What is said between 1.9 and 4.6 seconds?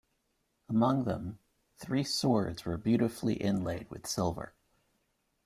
swords were beautifully inlaid with silver.